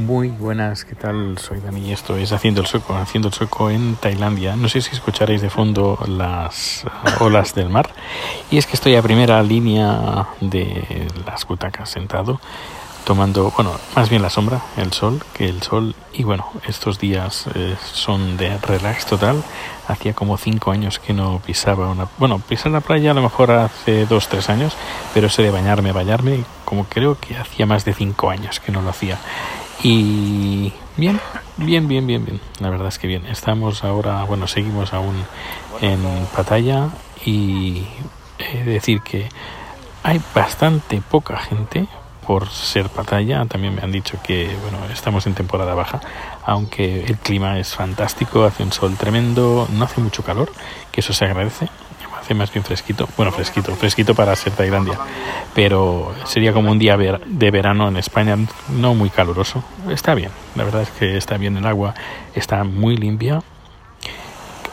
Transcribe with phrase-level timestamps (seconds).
[0.00, 1.36] Muy buenas, ¿qué tal?
[1.36, 4.56] Soy Dani y esto es Haciendo el Sueco, Haciendo el Sueco en Tailandia.
[4.56, 6.84] No sé si escucharéis de fondo las
[7.20, 7.90] olas del mar.
[8.50, 12.40] Y es que estoy a primera línea de las butacas sentado,
[13.04, 15.94] tomando, bueno, más bien la sombra, el sol, que el sol.
[16.14, 19.42] Y bueno, estos días eh, son de relax total.
[19.86, 22.08] Hacía como cinco años que no pisaba una...
[22.16, 24.74] Bueno, pisar la playa a lo mejor hace dos, tres años,
[25.12, 28.80] pero eso de bañarme, bañarme, como creo que hacía más de cinco años que no
[28.80, 29.18] lo hacía.
[29.82, 31.18] Y bien,
[31.56, 32.40] bien, bien, bien, bien.
[32.60, 33.24] La verdad es que bien.
[33.26, 35.14] Estamos ahora, bueno, seguimos aún
[35.80, 36.00] en
[36.36, 36.90] Pattaya
[37.24, 37.86] y
[38.38, 39.28] he de decir que
[40.02, 41.86] hay bastante poca gente
[42.26, 43.46] por ser Pattaya.
[43.46, 46.00] También me han dicho que, bueno, estamos en temporada baja,
[46.44, 50.52] aunque el clima es fantástico, hace un sol tremendo, no hace mucho calor,
[50.92, 51.68] que eso se agradece
[52.34, 53.08] más bien fresquito.
[53.16, 54.98] Bueno, fresquito, fresquito para ser Tailandia.
[55.54, 58.36] Pero sería como un día de verano en España,
[58.68, 59.62] no muy caluroso.
[59.88, 61.94] Está bien, la verdad es que está bien el agua,
[62.34, 63.42] está muy limpia.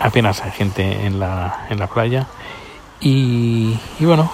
[0.00, 2.26] Apenas hay gente en la, en la playa.
[3.00, 4.30] Y, y bueno,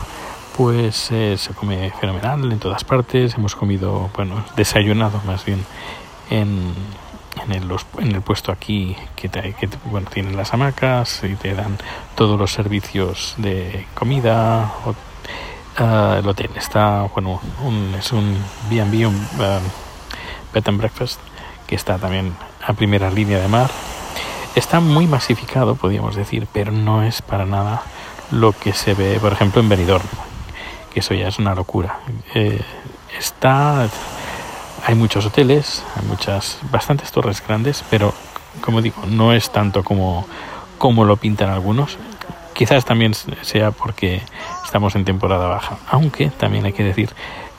[0.56, 3.34] pues eh, se come fenomenal en todas partes.
[3.34, 5.64] Hemos comido, bueno, desayunado más bien
[6.30, 6.72] en
[7.52, 11.78] en el, en el puesto aquí que, que bueno, tienen las hamacas y te dan
[12.14, 14.72] todos los servicios de comida.
[15.76, 18.36] Ah, el hotel está, bueno, un, es un
[18.68, 19.60] B&B, un uh,
[20.52, 21.20] bed and breakfast,
[21.66, 22.34] que está también
[22.66, 23.70] a primera línea de mar.
[24.54, 27.82] Está muy masificado, podríamos decir, pero no es para nada
[28.30, 30.06] lo que se ve, por ejemplo, en Benidorm,
[30.92, 32.00] que eso ya es una locura.
[32.34, 32.60] Eh,
[33.18, 33.88] está
[34.90, 38.12] hay muchos hoteles, hay muchas, bastantes torres grandes, pero
[38.60, 40.26] como digo, no es tanto como,
[40.78, 41.96] como lo pintan algunos.
[42.54, 44.20] Quizás también sea porque
[44.64, 47.10] estamos en temporada baja, aunque también hay que decir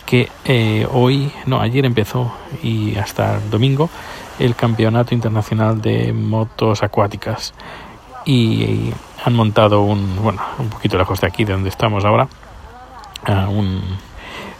[0.06, 3.90] que eh, hoy, no, ayer empezó y hasta el domingo
[4.38, 7.54] el Campeonato Internacional de Motos Acuáticas
[8.26, 8.92] y
[9.24, 12.28] han montado un, bueno, un poquito lejos de aquí, de donde estamos ahora,
[13.48, 13.82] un,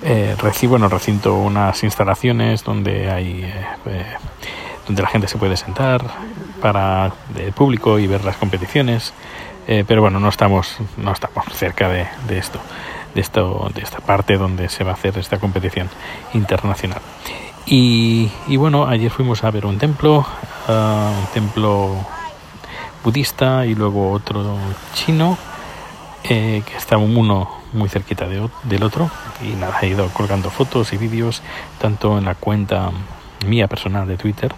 [0.04, 4.06] eh, recibo en el recinto unas instalaciones donde hay eh, eh,
[4.88, 6.04] donde la gente se puede sentar
[6.60, 9.14] para el público y ver las competiciones.
[9.68, 12.60] Pero bueno no estamos no estamos cerca de, esto
[13.14, 15.88] de esto de esta parte donde se va a hacer esta competición
[16.34, 17.00] internacional.
[17.66, 20.26] Y, y bueno ayer fuimos a ver un templo
[20.68, 21.96] un templo
[23.04, 24.58] budista y luego otro
[24.94, 25.38] chino
[26.24, 29.10] que está uno muy cerquita de, del otro.
[29.44, 31.42] Y nada, he ido colgando fotos y vídeos
[31.80, 32.92] tanto en la cuenta
[33.46, 34.54] mía personal de Twitter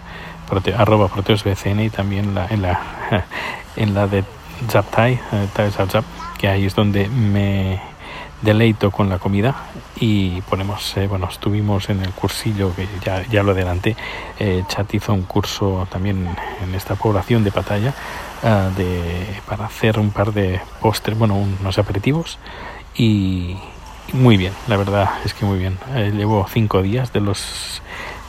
[0.76, 2.80] arroba proteosbcn y también la, en la
[3.76, 4.24] en la de
[4.70, 6.02] Zaptai, eh,
[6.38, 7.80] que ahí es donde me
[8.42, 9.54] deleito con la comida.
[9.96, 13.96] Y ponemos, eh, bueno, estuvimos en el cursillo que ya, ya lo adelanté,
[14.38, 16.28] eh, Chat hizo un curso también
[16.62, 17.94] en esta población de Pataya
[18.44, 22.38] eh, de, para hacer un par de postres, bueno, unos aperitivos
[22.94, 23.56] y
[24.12, 25.78] muy bien, la verdad es que muy bien.
[25.94, 27.82] Eh, llevo cinco días de los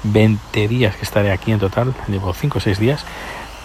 [0.04, 3.06] 20 días que estaré aquí en total, llevo cinco o seis días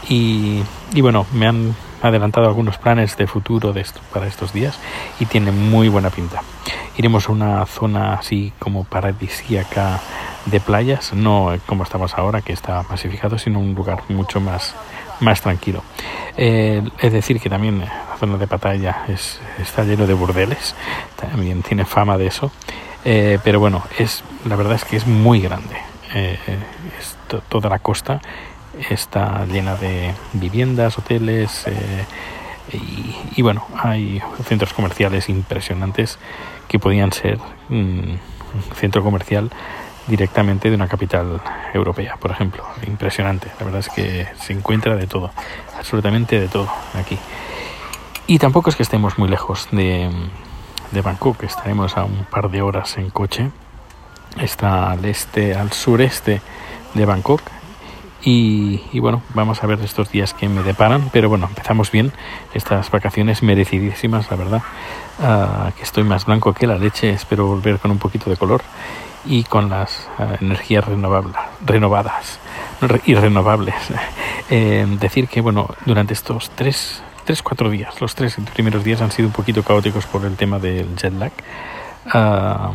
[0.08, 0.62] y,
[0.92, 3.74] y, bueno, me han adelantado algunos planes de futuro
[4.12, 4.78] para estos días
[5.20, 6.42] y tiene muy buena pinta.
[6.96, 10.00] Iremos a una zona así como paradisíaca
[10.46, 14.74] de playas, no como estamos ahora que está pacificado, sino un lugar mucho más,
[15.20, 15.82] más tranquilo.
[16.36, 20.74] Eh, es decir, que también la zona de Pattaya es, está lleno de burdeles,
[21.16, 22.50] también tiene fama de eso,
[23.04, 25.76] eh, pero bueno, es, la verdad es que es muy grande.
[26.14, 26.38] Eh,
[27.48, 28.20] toda la costa
[28.90, 31.66] está llena de viviendas, hoteles
[33.36, 36.18] y, bueno, hay centros comerciales impresionantes
[36.68, 37.38] que podían ser
[37.68, 38.18] un
[38.74, 39.50] centro comercial
[40.06, 41.40] directamente de una capital
[41.72, 42.64] europea, por ejemplo.
[42.86, 45.30] Impresionante, la verdad es que se encuentra de todo,
[45.78, 47.18] absolutamente de todo aquí.
[48.26, 50.10] Y tampoco es que estemos muy lejos de,
[51.02, 53.50] Bangkok, estaremos a un par de horas en coche.
[54.40, 56.40] Está al este, al sureste
[56.94, 57.42] de Bangkok.
[58.22, 62.12] Y, y, bueno, vamos a ver estos días que me deparan, pero bueno, empezamos bien
[62.52, 64.62] estas vacaciones merecidísimas, la verdad,
[65.20, 68.60] uh, que estoy más blanco que la leche, espero volver con un poquito de color
[69.24, 70.08] y con las
[70.40, 72.38] energías renovables, renovadas
[73.04, 73.74] y renovables.
[74.52, 79.12] Eh, decir que, bueno, durante estos tres, tres, cuatro días, los tres primeros días han
[79.12, 81.30] sido un poquito caóticos por el tema del jet lag.
[82.06, 82.72] Uh,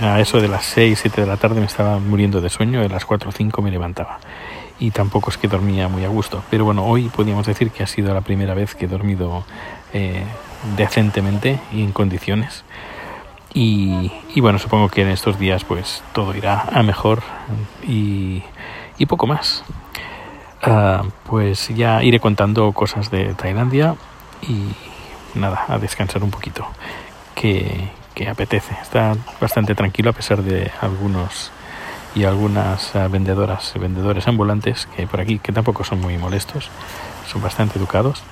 [0.00, 2.88] a eso de las 6, 7 de la tarde me estaba muriendo de sueño, a
[2.88, 4.20] las 4 o 5 me levantaba.
[4.78, 6.44] Y tampoco es que dormía muy a gusto.
[6.50, 9.44] Pero bueno, hoy podríamos decir que ha sido la primera vez que he dormido
[9.92, 10.22] eh,
[10.76, 12.62] decentemente y en condiciones
[13.56, 17.22] Y, y, bueno, supongo que en estos días pues todo irá a mejor
[17.88, 18.42] y,
[18.98, 19.64] y poco más.
[20.66, 23.94] Uh, pues ya iré contando cosas de Tailandia
[24.42, 26.68] y nada, a descansar un poquito,
[27.34, 27.92] que,
[28.28, 28.76] apetece.
[28.82, 31.50] Está bastante tranquilo a pesar de algunos
[32.14, 36.68] y algunas uh, vendedoras, vendedores ambulantes que hay por aquí, que tampoco son muy molestos,
[37.26, 38.22] son bastante educados.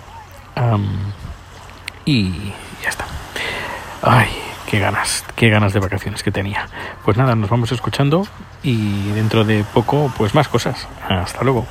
[2.05, 3.07] Y ya está.
[4.03, 4.29] Ay,
[4.75, 6.67] qué ganas, qué ganas de vacaciones que tenía.
[7.05, 8.27] Pues nada, nos vamos escuchando
[8.65, 10.89] y dentro de poco, pues más cosas.
[11.09, 11.65] Hasta luego.